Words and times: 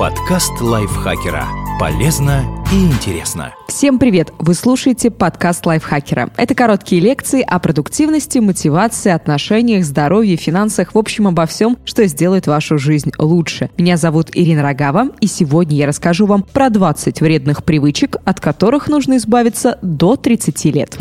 Подкаст 0.00 0.62
лайфхакера. 0.62 1.46
Полезно 1.78 2.64
и 2.72 2.86
интересно. 2.86 3.54
Всем 3.68 3.98
привет! 3.98 4.32
Вы 4.38 4.54
слушаете 4.54 5.10
подкаст 5.10 5.66
лайфхакера. 5.66 6.30
Это 6.38 6.54
короткие 6.54 7.02
лекции 7.02 7.42
о 7.42 7.58
продуктивности, 7.58 8.38
мотивации, 8.38 9.12
отношениях, 9.12 9.84
здоровье, 9.84 10.36
финансах, 10.36 10.94
в 10.94 10.98
общем, 10.98 11.28
обо 11.28 11.44
всем, 11.44 11.76
что 11.84 12.06
сделает 12.06 12.46
вашу 12.46 12.78
жизнь 12.78 13.12
лучше. 13.18 13.68
Меня 13.76 13.98
зовут 13.98 14.30
Ирина 14.32 14.62
Рогава, 14.62 15.10
и 15.20 15.26
сегодня 15.26 15.76
я 15.76 15.86
расскажу 15.86 16.24
вам 16.24 16.44
про 16.44 16.70
20 16.70 17.20
вредных 17.20 17.62
привычек, 17.62 18.16
от 18.24 18.40
которых 18.40 18.88
нужно 18.88 19.18
избавиться 19.18 19.78
до 19.82 20.16
30 20.16 20.64
лет. 20.64 20.98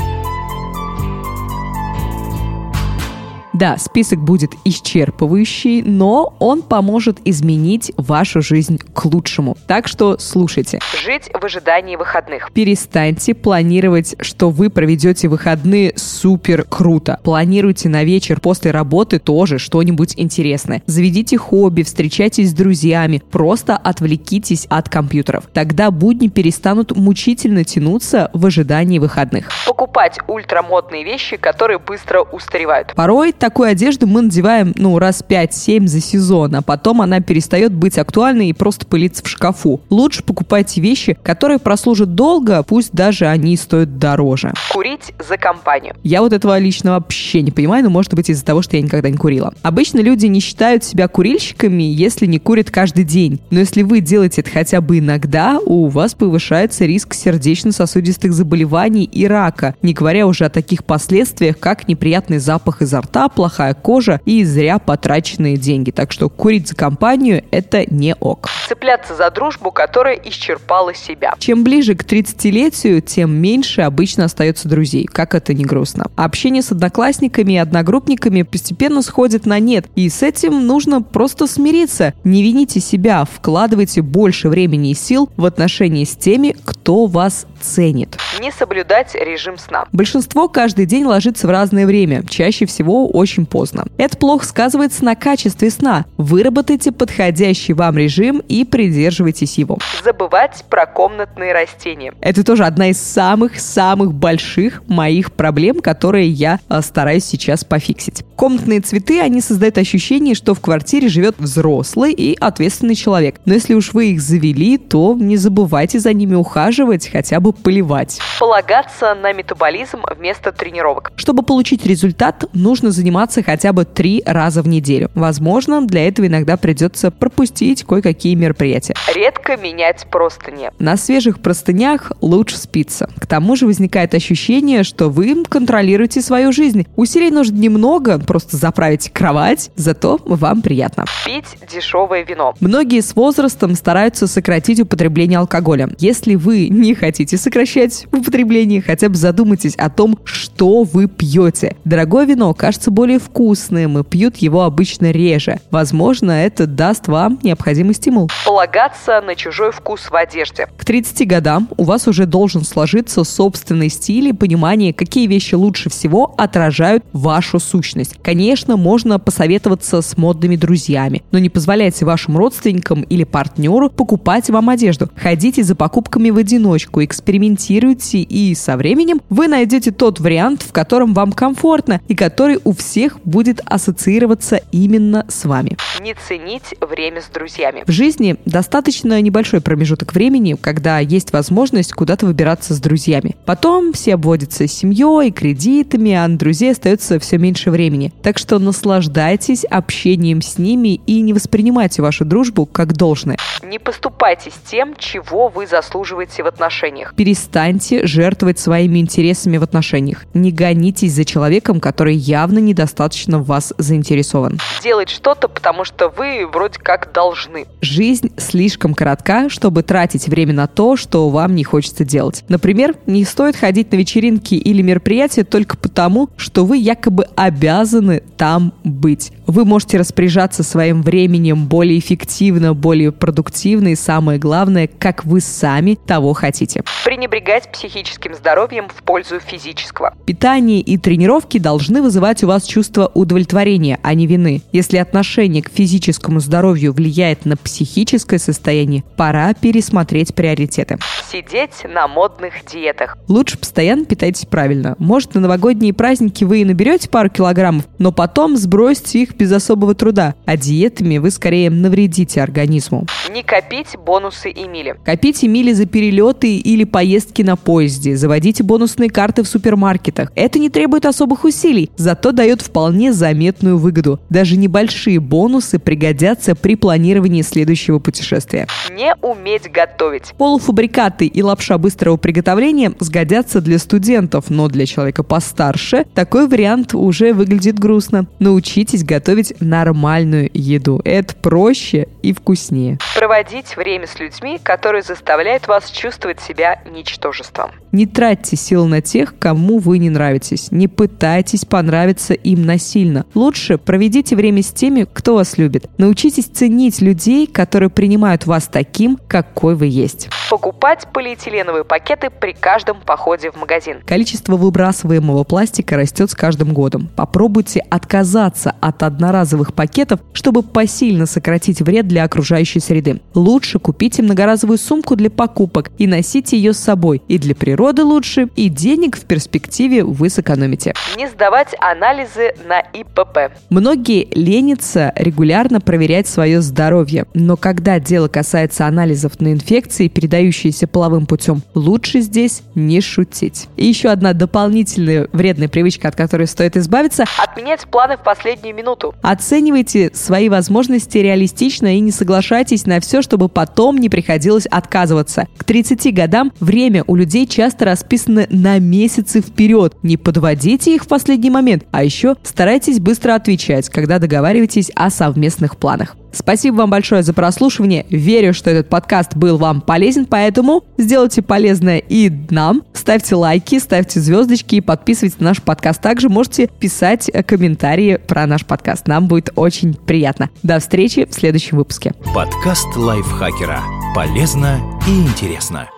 Да, 3.60 3.78
список 3.78 4.20
будет 4.20 4.54
исчерпывающий, 4.64 5.84
но 5.84 6.34
он 6.40 6.62
поможет 6.62 7.18
изменить 7.26 7.92
вашу 7.98 8.42
жизнь 8.42 8.78
к 8.78 9.04
лучшему. 9.04 9.58
Так 9.68 9.90
что 9.90 10.18
слушайте. 10.18 10.80
Жить 11.04 11.30
в 11.34 11.44
ожидании 11.44 11.98
выходных. 11.98 12.54
Перестаньте 12.54 13.36
планировать, 13.36 14.16
что 14.22 14.50
вы 14.50 14.70
проведете 14.70 15.28
выходные 15.28 15.92
супер 15.98 16.64
круто. 16.64 17.20
Планируйте 17.22 17.90
на 17.90 18.06
вечер 18.06 18.40
после 18.40 18.72
работы 18.72 19.20
тоже 19.20 19.60
что-нибудь 19.60 20.14
интересное. 20.16 20.82
Заведите 20.86 21.38
хобби, 21.38 21.84
встречайтесь 21.84 22.52
с 22.52 22.54
друзьями, 22.54 23.22
просто 23.30 23.76
отвлекитесь 23.76 24.68
от 24.70 24.88
компьютеров. 24.88 25.50
Тогда 25.52 25.92
будни 25.92 26.30
перестанут 26.30 26.96
мучительно 26.96 27.66
тянуться 27.66 28.32
в 28.34 28.46
ожидании 28.46 29.00
выходных. 29.00 29.50
Покупать 29.68 30.18
ультрамодные 30.28 31.04
вещи, 31.04 31.36
которые 31.36 31.80
быстро 31.80 32.22
устаревают. 32.22 32.94
Порой 32.96 33.34
так 33.34 33.49
такую 33.50 33.70
одежду 33.70 34.06
мы 34.06 34.22
надеваем, 34.22 34.74
ну, 34.78 35.00
раз 35.00 35.24
5-7 35.28 35.88
за 35.88 36.02
сезон, 36.02 36.54
а 36.54 36.62
потом 36.62 37.02
она 37.02 37.20
перестает 37.20 37.74
быть 37.74 37.98
актуальной 37.98 38.50
и 38.50 38.54
просто 38.54 38.86
пылится 38.86 39.24
в 39.24 39.28
шкафу. 39.28 39.82
Лучше 39.90 40.22
покупайте 40.22 40.80
вещи, 40.82 41.18
которые 41.24 41.58
прослужат 41.58 42.14
долго, 42.14 42.62
пусть 42.62 42.92
даже 42.92 43.26
они 43.26 43.58
стоят 43.58 43.98
дороже. 43.98 44.54
Курить 44.72 45.14
за 45.28 45.38
компанию. 45.38 45.96
Я 46.04 46.22
вот 46.22 46.32
этого 46.32 46.60
лично 46.60 46.92
вообще 46.92 47.42
не 47.42 47.50
понимаю, 47.50 47.84
но 47.84 47.90
может 47.90 48.14
быть 48.14 48.30
из-за 48.30 48.46
того, 48.46 48.62
что 48.62 48.76
я 48.76 48.84
никогда 48.84 49.10
не 49.10 49.18
курила. 49.18 49.52
Обычно 49.64 49.98
люди 49.98 50.28
не 50.28 50.42
считают 50.42 50.84
себя 50.84 51.08
курильщиками, 51.08 51.82
если 51.82 52.28
не 52.28 52.38
курят 52.38 52.70
каждый 52.70 53.04
день. 53.04 53.40
Но 53.50 53.58
если 53.58 53.82
вы 53.82 54.02
делаете 54.02 54.42
это 54.42 54.52
хотя 54.52 54.80
бы 54.80 55.00
иногда, 55.00 55.58
у 55.66 55.88
вас 55.88 56.14
повышается 56.14 56.86
риск 56.86 57.16
сердечно-сосудистых 57.16 58.32
заболеваний 58.32 59.06
и 59.06 59.26
рака, 59.26 59.74
не 59.82 59.94
говоря 59.94 60.28
уже 60.28 60.46
о 60.46 60.52
таких 60.52 60.84
последствиях, 60.84 61.58
как 61.58 61.88
неприятный 61.88 62.38
запах 62.38 62.84
изо 62.84 63.02
рта, 63.02 63.28
плохая 63.40 63.74
кожа 63.74 64.20
и 64.26 64.44
зря 64.44 64.80
потраченные 64.80 65.56
деньги. 65.56 65.92
Так 65.92 66.12
что 66.12 66.28
курить 66.28 66.68
за 66.68 66.76
компанию– 66.76 67.42
это 67.52 67.86
не 67.90 68.14
ок. 68.14 68.50
Цепляться 68.68 69.16
за 69.16 69.32
дружбу, 69.32 69.72
которая 69.72 70.16
исчерпала 70.16 70.94
себя. 70.94 71.34
Чем 71.40 71.64
ближе 71.64 71.96
к 71.96 72.04
30-летию, 72.04 73.02
тем 73.02 73.32
меньше 73.32 73.80
обычно 73.80 74.26
остается 74.26 74.68
друзей, 74.68 75.06
как 75.06 75.36
это 75.36 75.54
не 75.54 75.64
грустно. 75.64 76.08
Общение 76.18 76.62
с 76.62 76.74
одноклассниками 76.74 77.54
и 77.54 77.58
одногруппниками 77.58 78.42
постепенно 78.42 79.02
сходит 79.02 79.46
на 79.46 79.58
нет, 79.60 79.86
и 79.96 80.10
с 80.10 80.22
этим 80.22 80.68
нужно 80.68 81.02
просто 81.02 81.48
смириться. 81.48 82.14
Не 82.26 82.44
вините 82.44 82.82
себя, 82.82 83.24
вкладывайте 83.24 84.02
больше 84.02 84.50
времени 84.50 84.92
и 84.92 84.96
сил 84.96 85.30
в 85.38 85.46
отношении 85.46 86.04
с 86.04 86.18
теми, 86.18 86.58
кто 86.66 87.06
вас 87.06 87.46
ценит. 87.62 88.18
Не 88.42 88.52
соблюдать 88.52 89.16
режим 89.16 89.58
сна. 89.58 89.86
Большинство 89.94 90.50
каждый 90.50 90.86
день 90.86 91.06
ложится 91.06 91.48
в 91.48 91.50
разное 91.50 91.86
время, 91.86 92.24
чаще 92.28 92.66
всего 92.66 93.08
очень 93.08 93.29
очень 93.30 93.46
поздно. 93.46 93.86
Это 93.98 94.18
плохо 94.18 94.46
сказывается 94.46 95.06
на 95.06 95.16
качестве 95.16 95.70
сна. 95.70 96.06
Выработайте 96.18 96.92
подходящий 96.92 97.74
вам 97.74 97.98
режим 97.98 98.42
и 98.48 98.66
придерживайтесь 98.66 99.58
его. 99.60 99.78
Забывать 100.04 100.66
про 100.68 100.88
комнатные 100.88 101.54
растения. 101.54 102.14
Это 102.22 102.44
тоже 102.44 102.66
одна 102.66 102.90
из 102.90 103.00
самых-самых 103.00 104.14
больших 104.14 104.82
моих 104.88 105.32
проблем, 105.34 105.80
которые 105.80 106.28
я 106.28 106.60
э, 106.70 106.82
стараюсь 106.82 107.26
сейчас 107.26 107.64
пофиксить. 107.64 108.24
Комнатные 108.36 108.80
цветы, 108.82 109.20
они 109.22 109.42
создают 109.42 109.78
ощущение, 109.78 110.34
что 110.34 110.56
в 110.56 110.60
квартире 110.60 111.08
живет 111.08 111.36
взрослый 111.38 112.14
и 112.14 112.36
ответственный 112.40 112.96
человек. 112.96 113.40
Но 113.46 113.54
если 113.54 113.76
уж 113.76 113.94
вы 113.94 114.12
их 114.12 114.22
завели, 114.22 114.78
то 114.78 115.14
не 115.14 115.38
забывайте 115.38 116.00
за 116.00 116.14
ними 116.14 116.34
ухаживать, 116.34 117.10
хотя 117.12 117.40
бы 117.40 117.54
поливать. 117.54 118.20
Полагаться 118.40 119.14
на 119.14 119.34
метаболизм 119.34 120.00
вместо 120.18 120.52
тренировок. 120.52 121.12
Чтобы 121.16 121.44
получить 121.44 121.86
результат, 121.86 122.46
нужно 122.54 122.92
заниматься 122.92 123.19
заниматься 123.20 123.44
хотя 123.44 123.74
бы 123.74 123.84
три 123.84 124.24
раза 124.26 124.62
в 124.62 124.68
неделю. 124.68 125.12
Возможно, 125.14 125.86
для 125.86 126.08
этого 126.08 126.28
иногда 126.28 126.56
придется 126.56 127.12
пропустить 127.12 127.84
кое-какие 127.84 128.36
мероприятия. 128.36 128.94
Редко 129.14 129.58
менять 129.58 130.08
простыни. 130.10 130.70
На 130.80 130.96
свежих 130.96 131.40
простынях 131.40 132.14
лучше 132.22 132.58
спиться. 132.58 133.10
К 133.20 133.28
тому 133.28 133.58
же 133.58 133.66
возникает 133.66 134.14
ощущение, 134.14 134.84
что 134.84 135.10
вы 135.10 135.44
контролируете 135.44 136.22
свою 136.22 136.54
жизнь. 136.54 136.86
Усилий 136.96 137.30
нужно 137.30 137.58
немного, 137.58 138.20
просто 138.20 138.56
заправить 138.56 139.12
кровать, 139.12 139.72
зато 139.76 140.20
вам 140.24 140.62
приятно. 140.62 141.04
Пить 141.26 141.58
дешевое 141.70 142.24
вино. 142.24 142.54
Многие 142.62 143.02
с 143.02 143.16
возрастом 143.16 143.76
стараются 143.76 144.28
сократить 144.28 144.80
употребление 144.80 145.40
алкоголя. 145.40 145.90
Если 146.00 146.36
вы 146.36 146.70
не 146.70 146.96
хотите 146.96 147.36
сокращать 147.38 148.08
употребление, 148.14 148.82
хотя 148.82 149.10
бы 149.10 149.16
задумайтесь 149.16 149.76
о 149.76 149.90
том, 149.90 150.18
что 150.24 150.84
вы 150.84 151.08
пьете. 151.08 151.76
Дорогое 151.84 152.26
вино 152.26 152.54
кажется 152.54 152.92
более 152.92 153.09
более 153.10 153.20
вкусным 153.20 153.98
и 153.98 154.04
пьют 154.04 154.38
его 154.38 154.62
обычно 154.62 155.10
реже. 155.10 155.60
Возможно, 155.72 156.32
это 156.32 156.68
даст 156.68 157.08
вам 157.08 157.40
необходимый 157.42 157.96
стимул. 157.96 158.30
Полагаться 158.46 159.20
на 159.22 159.34
чужой 159.34 159.72
вкус 159.72 160.12
в 160.12 160.16
одежде. 160.16 160.68
К 160.78 160.86
30 160.86 161.28
годам 161.28 161.68
у 161.78 161.86
вас 161.86 162.08
уже 162.08 162.28
должен 162.28 162.64
сложиться 162.64 163.24
собственный 163.24 163.90
стиль 163.90 164.28
и 164.28 164.34
понимание, 164.34 164.94
какие 164.94 165.26
вещи 165.26 165.56
лучше 165.56 165.90
всего 165.90 166.36
отражают 166.38 167.04
вашу 167.12 167.60
сущность. 167.60 168.16
Конечно, 168.22 168.78
можно 168.78 169.18
посоветоваться 169.18 170.04
с 170.04 170.16
модными 170.16 170.56
друзьями, 170.56 171.24
но 171.32 171.40
не 171.40 171.50
позволяйте 171.50 172.06
вашим 172.06 172.38
родственникам 172.38 173.02
или 173.02 173.24
партнеру 173.24 173.90
покупать 173.90 174.52
вам 174.52 174.70
одежду. 174.70 175.10
Ходите 175.16 175.64
за 175.64 175.74
покупками 175.74 176.30
в 176.30 176.38
одиночку, 176.38 177.04
экспериментируйте, 177.04 178.20
и 178.20 178.54
со 178.54 178.78
временем 178.78 179.20
вы 179.30 179.48
найдете 179.48 179.90
тот 179.90 180.20
вариант, 180.20 180.62
в 180.62 180.72
котором 180.72 181.16
вам 181.16 181.32
комфортно 181.32 182.02
и 182.08 182.14
который 182.14 182.60
у 182.64 182.72
всех 182.74 182.89
всех 182.90 183.20
будет 183.24 183.62
ассоциироваться 183.66 184.62
именно 184.72 185.24
с 185.28 185.46
вами. 185.46 185.78
Не 186.00 186.14
ценить 186.14 186.76
время 186.80 187.22
с 187.22 187.26
друзьями. 187.26 187.84
В 187.86 187.92
жизни 187.92 188.36
достаточно 188.46 189.22
небольшой 189.22 189.62
промежуток 189.62 190.14
времени, 190.14 190.56
когда 190.60 191.00
есть 191.00 191.34
возможность 191.34 191.94
куда-то 191.94 192.26
выбираться 192.26 192.74
с 192.74 192.80
друзьями. 192.80 193.36
Потом 193.46 193.94
все 193.94 194.14
обводятся 194.16 194.68
семьей, 194.68 195.32
кредитами, 195.32 196.14
а 196.14 196.28
на 196.28 196.38
друзей 196.38 196.72
остается 196.72 197.20
все 197.20 197.38
меньше 197.38 197.72
времени. 197.72 198.14
Так 198.24 198.38
что 198.38 198.60
наслаждайтесь 198.60 199.66
общением 199.66 200.42
с 200.42 200.58
ними 200.58 201.02
и 201.06 201.22
не 201.22 201.34
воспринимайте 201.34 202.02
вашу 202.02 202.26
дружбу 202.26 202.66
как 202.66 202.94
должное. 202.94 203.38
Не 203.64 203.80
поступайте 203.80 204.52
с 204.52 204.70
тем, 204.70 204.96
чего 204.98 205.50
вы 205.50 205.68
заслуживаете 205.68 206.44
в 206.44 206.48
отношениях. 206.48 207.14
Перестаньте 207.16 208.06
жертвовать 208.06 208.60
своими 208.60 209.00
интересами 209.00 209.58
в 209.58 209.64
отношениях. 209.64 210.26
Не 210.34 210.52
гонитесь 210.52 211.14
за 211.14 211.26
человеком, 211.26 211.80
который 211.80 212.16
явно 212.16 212.60
недостаточно 212.60 212.90
достаточно 212.90 213.40
в 213.40 213.46
вас 213.46 213.74
заинтересован. 213.78 214.60
Делать 214.84 215.10
что-то, 215.10 215.48
потому 215.48 215.84
что 215.84 215.89
вы 215.98 216.48
вроде 216.52 216.80
как 216.80 217.12
должны. 217.12 217.66
Жизнь 217.82 218.32
слишком 218.38 218.94
коротка, 218.94 219.50
чтобы 219.50 219.84
тратить 219.84 220.28
время 220.28 220.54
на 220.54 220.68
то, 220.68 220.96
что 220.96 221.30
вам 221.30 221.56
не 221.56 221.64
хочется 221.64 222.06
делать. 222.06 222.44
Например, 222.48 222.96
не 223.06 223.24
стоит 223.24 223.56
ходить 223.56 223.92
на 223.92 223.98
вечеринки 223.98 224.56
или 224.56 224.82
мероприятия 224.82 225.44
только 225.44 225.78
потому, 225.78 226.30
что 226.38 226.66
вы 226.66 226.78
якобы 226.78 227.28
обязаны 227.36 228.24
там 228.38 228.74
быть. 228.84 229.32
Вы 229.50 229.66
можете 229.66 229.98
распоряжаться 229.98 230.62
своим 230.62 231.02
временем 231.02 231.66
более 231.66 231.98
эффективно, 231.98 232.76
более 232.76 233.12
продуктивно 233.12 233.88
и 233.88 233.96
самое 233.96 234.38
главное, 234.38 234.88
как 234.88 235.26
вы 235.26 235.42
сами 235.42 235.96
того 235.96 236.34
хотите. 236.34 236.84
Пренебрегать 237.04 237.72
психическим 237.72 238.36
здоровьем 238.36 238.90
в 238.90 239.02
пользу 239.02 239.40
физического. 239.40 240.14
Питание 240.28 240.82
и 240.82 241.00
тренировки 241.00 241.58
должны 241.58 242.04
вызывать 242.04 242.44
у 242.44 242.48
вас 242.48 242.66
чувство 242.66 243.10
удовлетворения, 243.16 243.98
а 244.04 244.14
не 244.14 244.28
вины. 244.28 244.62
Если 244.72 244.98
отношение 244.98 245.64
к 245.64 245.72
физическому 245.72 246.42
здоровью 246.42 246.94
влияет 246.94 247.46
на 247.46 247.58
психическое 247.58 248.38
состояние, 248.38 249.04
пора 249.18 249.56
пересмотреть 249.56 250.36
приоритеты. 250.36 251.00
Сидеть 251.32 251.86
на 251.92 252.08
модных 252.08 252.54
диетах. 252.72 253.18
Лучше 253.28 253.58
постоянно 253.58 254.06
питайтесь 254.06 254.46
правильно. 254.46 254.96
Может, 255.00 255.34
на 255.34 255.42
новогодние 255.42 255.96
праздники 255.96 256.44
вы 256.44 256.62
и 256.62 256.66
наберете 256.66 257.10
пару 257.10 257.30
килограммов, 257.30 257.86
но 257.98 258.12
потом 258.12 258.56
сбросьте 258.56 259.24
их 259.24 259.39
без 259.40 259.54
особого 259.54 259.96
труда, 259.96 260.36
а 260.46 260.58
диетами 260.58 261.18
вы 261.18 261.32
скорее 261.32 261.70
навредите 261.70 262.44
организму. 262.44 263.08
Не 263.34 263.42
копить 263.42 263.96
бонусы 264.06 264.52
и 264.52 264.68
мили. 264.68 264.96
Копите 265.06 265.48
мили 265.48 265.72
за 265.72 265.86
перелеты 265.86 266.58
или 266.58 266.84
поездки 266.84 267.42
на 267.42 267.56
поезде. 267.56 268.18
Заводите 268.18 268.64
бонусные 268.64 269.10
карты 269.10 269.44
в 269.44 269.48
супермаркетах. 269.48 270.34
Это 270.36 270.60
не 270.60 270.70
требует 270.70 271.06
особых 271.06 271.46
усилий, 271.46 271.90
зато 271.96 272.34
дает 272.34 272.62
вполне 272.62 273.14
заметную 273.14 273.78
выгоду. 273.78 274.20
Даже 274.30 274.58
небольшие 274.58 275.22
бонусы 275.22 275.80
пригодятся 275.80 276.54
при 276.54 276.76
планировании 276.76 277.42
следующего 277.42 278.00
путешествия. 278.00 278.68
Не 278.92 279.16
уметь 279.22 279.72
готовить. 279.72 280.34
Полуфабрикаты 280.38 281.28
и 281.28 281.42
лапша 281.42 281.78
быстрого 281.78 282.18
приготовления 282.18 282.92
сгодятся 283.00 283.62
для 283.62 283.80
студентов, 283.80 284.50
но 284.50 284.68
для 284.68 284.86
человека 284.86 285.24
постарше 285.24 286.06
такой 286.14 286.48
вариант 286.48 286.94
уже 286.94 287.32
выглядит 287.32 287.80
грустно. 287.80 288.26
Научитесь 288.40 289.06
готовить 289.06 289.29
нормальную 289.60 290.50
еду. 290.54 291.02
Это 291.04 291.36
проще 291.36 292.08
и 292.22 292.34
вкуснее. 292.34 292.98
Проводить 293.16 293.76
время 293.78 294.08
с 294.08 294.20
людьми, 294.20 294.60
которые 294.62 295.02
заставляют 295.02 295.68
вас 295.68 295.90
чувствовать 295.90 296.40
себя 296.40 296.82
ничтожеством. 296.92 297.72
Не 297.92 298.06
тратьте 298.06 298.56
сил 298.56 298.86
на 298.86 299.02
тех, 299.02 299.38
кому 299.40 299.80
вы 299.80 299.98
не 299.98 300.10
нравитесь. 300.10 300.72
Не 300.72 300.88
пытайтесь 300.88 301.66
понравиться 301.66 302.34
им 302.34 302.66
насильно. 302.66 303.26
Лучше 303.34 303.78
проведите 303.78 304.36
время 304.36 304.62
с 304.62 304.72
теми, 304.72 305.08
кто 305.12 305.36
вас 305.36 305.58
любит. 305.58 305.90
Научитесь 305.98 306.46
ценить 306.46 307.02
людей, 307.02 307.48
которые 307.48 307.90
принимают 307.90 308.46
вас 308.46 308.68
таким, 308.68 309.18
какой 309.28 309.76
вы 309.76 309.88
есть. 309.88 310.30
Покупать 310.50 311.08
полиэтиленовые 311.12 311.84
пакеты 311.84 312.30
при 312.30 312.54
каждом 312.54 313.02
походе 313.02 313.52
в 313.52 313.56
магазин. 313.58 314.02
Количество 314.06 314.56
выбрасываемого 314.56 315.44
пластика 315.44 315.96
растет 315.96 316.32
с 316.32 316.36
каждым 316.36 316.74
годом. 316.74 317.10
Попробуйте 317.16 317.80
отказаться 317.90 318.76
от 318.80 319.04
одноразовых 319.20 319.74
пакетов, 319.74 320.22
чтобы 320.32 320.64
посильно 320.64 321.26
сократить 321.26 321.82
вред 321.82 322.08
для 322.08 322.24
окружающей 322.24 322.80
среды. 322.80 323.20
Лучше 323.34 323.78
купите 323.78 324.24
многоразовую 324.24 324.78
сумку 324.78 325.18
для 325.18 325.30
покупок 325.30 325.92
и 325.98 326.08
носите 326.08 326.56
ее 326.56 326.72
с 326.72 326.80
собой. 326.80 327.22
И 327.28 327.38
для 327.38 327.54
природы 327.54 328.04
лучше, 328.04 328.48
и 328.56 328.70
денег 328.70 329.18
в 329.18 329.26
перспективе 329.26 330.06
вы 330.06 330.30
сэкономите. 330.30 330.94
Не 331.18 331.28
сдавать 331.28 331.76
анализы 331.80 332.54
на 332.66 332.80
ИПП. 332.80 333.52
Многие 333.70 334.28
ленятся 334.34 335.12
регулярно 335.16 335.82
проверять 335.82 336.28
свое 336.28 336.62
здоровье, 336.62 337.26
но 337.34 337.58
когда 337.58 338.00
дело 338.00 338.30
касается 338.30 338.88
анализов 338.88 339.42
на 339.42 339.52
инфекции, 339.52 340.08
передающиеся 340.08 340.88
половым 340.88 341.26
путем, 341.26 341.62
лучше 341.76 342.22
здесь 342.22 342.62
не 342.74 343.02
шутить. 343.02 343.68
И 343.76 343.86
еще 343.86 344.10
одна 344.10 344.32
дополнительная 344.32 345.28
вредная 345.34 345.68
привычка, 345.68 346.08
от 346.08 346.16
которой 346.16 346.48
стоит 346.48 346.78
избавиться– 346.78 347.26
Отменять 347.38 347.88
планы 347.88 348.16
в 348.16 348.22
последнюю 348.22 348.76
минуту. 348.76 349.09
Оценивайте 349.22 350.12
свои 350.14 350.50
возможности 350.50 351.18
реалистично 351.18 351.96
и 351.96 352.00
не 352.00 352.12
соглашайтесь 352.12 352.86
на 352.86 353.00
все, 353.00 353.22
чтобы 353.22 353.50
потом 353.50 353.98
не 353.98 354.10
приходилось 354.10 354.66
отказываться. 354.66 355.48
К 355.58 355.64
30 355.64 356.14
годам 356.14 356.52
время 356.60 357.04
у 357.08 357.16
людей 357.16 357.48
часто 357.48 357.86
расписано 357.86 358.48
на 358.50 358.80
месяцы 358.80 359.42
вперед. 359.42 359.96
Не 360.04 360.18
подводите 360.18 360.96
их 360.96 361.04
в 361.04 361.08
последний 361.08 361.50
момент, 361.50 361.86
а 361.92 362.04
еще 362.04 362.36
старайтесь 362.44 363.00
быстро 363.00 363.36
отвечать, 363.36 363.90
когда 363.90 364.20
договариваетесь 364.20 364.92
о 364.96 365.10
совместных 365.10 365.78
планах. 365.78 366.16
Спасибо 366.32 366.76
вам 366.78 366.90
большое 366.90 367.24
за 367.24 367.34
прослушивание. 367.34 368.06
Верю, 368.10 368.54
что 368.54 368.70
этот 368.70 368.90
подкаст 368.90 369.36
был 369.36 369.58
вам 369.58 369.82
полезен, 369.82 370.26
поэтому 370.26 370.84
сделайте 370.98 371.42
полезное 371.42 371.98
и 371.98 372.32
нам. 372.50 372.84
Ставьте 372.94 373.36
лайки, 373.36 373.80
ставьте 373.80 374.20
звездочки 374.20 374.76
и 374.76 374.82
подписывайтесь 374.82 375.40
на 375.40 375.48
наш 375.48 375.62
подкаст. 375.62 376.02
Также 376.02 376.30
можете 376.30 376.68
писать 376.68 377.30
комментарии 377.46 378.18
про 378.18 378.46
наш 378.46 378.66
подкаст. 378.66 379.08
Нам 379.08 379.28
будет 379.28 379.52
очень 379.56 379.94
приятно. 379.94 380.50
До 380.64 380.80
встречи 380.80 381.26
в 381.30 381.34
следующем 381.34 381.78
выпуске. 381.78 382.14
Подкаст 382.34 382.88
лайфхакера. 382.96 383.82
Полезно 384.16 384.80
и 385.08 385.22
интересно. 385.22 385.90